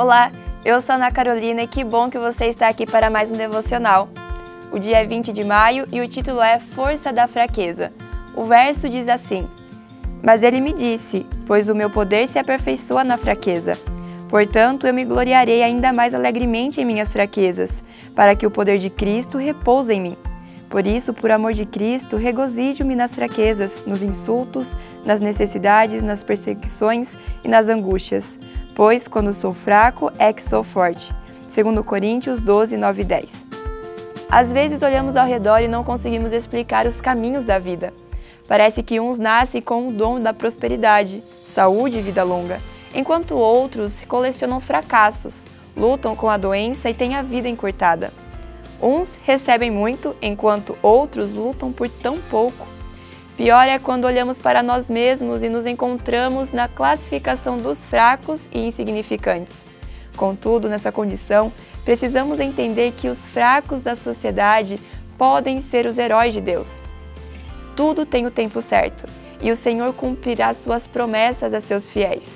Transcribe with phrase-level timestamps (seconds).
[0.00, 0.32] Olá,
[0.64, 4.08] eu sou Ana Carolina e que bom que você está aqui para mais um devocional.
[4.72, 7.92] O dia é 20 de maio e o título é Força da Fraqueza.
[8.34, 9.46] O verso diz assim:
[10.22, 13.76] Mas ele me disse: Pois o meu poder se aperfeiçoa na fraqueza.
[14.26, 17.82] Portanto, eu me gloriarei ainda mais alegremente em minhas fraquezas,
[18.16, 20.16] para que o poder de Cristo repouse em mim.
[20.70, 24.74] Por isso, por amor de Cristo, regozijo-me nas fraquezas, nos insultos,
[25.04, 27.12] nas necessidades, nas perseguições
[27.44, 28.38] e nas angústias
[28.74, 31.12] pois quando sou fraco é que sou forte.
[31.42, 33.46] 2 Coríntios 12, 9 e 10.
[34.30, 37.92] Às vezes olhamos ao redor e não conseguimos explicar os caminhos da vida.
[38.46, 42.60] Parece que uns nascem com o dom da prosperidade, saúde e vida longa,
[42.94, 45.44] enquanto outros colecionam fracassos,
[45.76, 48.12] lutam com a doença e têm a vida encurtada.
[48.80, 52.66] Uns recebem muito, enquanto outros lutam por tão pouco.
[53.40, 58.60] Pior é quando olhamos para nós mesmos e nos encontramos na classificação dos fracos e
[58.66, 59.56] insignificantes.
[60.14, 61.50] Contudo, nessa condição,
[61.82, 64.78] precisamos entender que os fracos da sociedade
[65.16, 66.82] podem ser os heróis de Deus.
[67.74, 69.06] Tudo tem o tempo certo
[69.40, 72.26] e o Senhor cumprirá suas promessas a seus fiéis.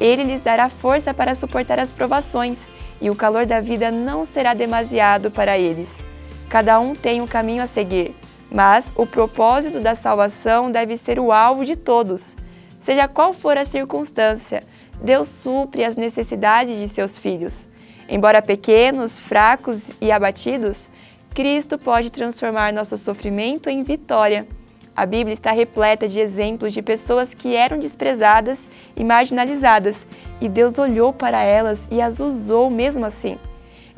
[0.00, 2.58] Ele lhes dará força para suportar as provações
[3.00, 6.00] e o calor da vida não será demasiado para eles.
[6.48, 8.12] Cada um tem um caminho a seguir
[8.52, 12.36] mas o propósito da salvação deve ser o alvo de todos.
[12.82, 14.62] Seja qual for a circunstância,
[15.02, 17.68] Deus supre as necessidades de seus filhos.
[18.08, 20.88] Embora pequenos, fracos e abatidos,
[21.34, 24.46] Cristo pode transformar nosso sofrimento em vitória.
[24.94, 28.60] A Bíblia está repleta de exemplos de pessoas que eram desprezadas
[28.94, 30.06] e marginalizadas,
[30.40, 33.38] e Deus olhou para elas e as usou mesmo assim.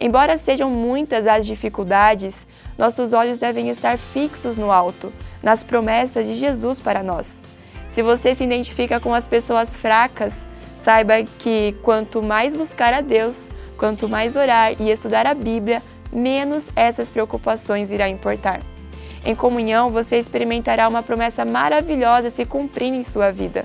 [0.05, 5.11] Embora sejam muitas as dificuldades, nossos olhos devem estar fixos no alto,
[5.42, 7.41] nas promessas de Jesus para nós.
[7.88, 10.34] Se você se identifica com as pessoas fracas,
[10.84, 16.68] saiba que quanto mais buscar a Deus, quanto mais orar e estudar a Bíblia, menos
[16.77, 18.61] essas preocupações irá importar.
[19.24, 23.64] Em comunhão, você experimentará uma promessa maravilhosa se cumprindo em sua vida.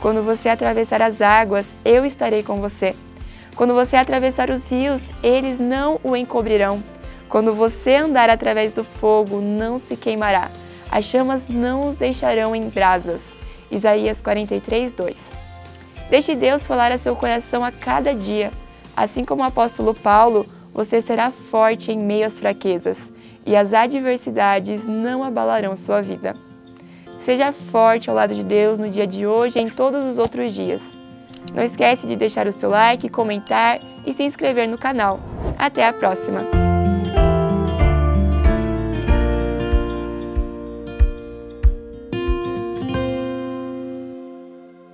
[0.00, 2.96] Quando você atravessar as águas, eu estarei com você.
[3.60, 6.82] Quando você atravessar os rios, eles não o encobrirão.
[7.28, 10.50] Quando você andar através do fogo, não se queimará.
[10.90, 13.34] As chamas não os deixarão em brasas.
[13.70, 15.14] Isaías 43, 2.
[16.08, 18.50] Deixe Deus falar a seu coração a cada dia.
[18.96, 23.12] Assim como o apóstolo Paulo, você será forte em meio às fraquezas
[23.44, 26.34] e as adversidades não abalarão sua vida.
[27.18, 30.54] Seja forte ao lado de Deus no dia de hoje e em todos os outros
[30.54, 30.98] dias.
[31.54, 35.20] Não esquece de deixar o seu like, comentar e se inscrever no canal.
[35.58, 36.69] Até a próxima!